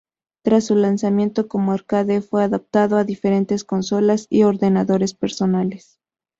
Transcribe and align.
Tras 0.43 0.65
su 0.65 0.73
lanzamiento 0.75 1.47
como 1.47 1.73
arcade 1.73 2.21
fue 2.23 2.43
adaptado 2.43 2.97
a 2.97 3.03
diferentes 3.03 3.63
consolas 3.63 4.25
y 4.31 4.41
ordenadores 4.41 5.13
personales. 5.13 5.99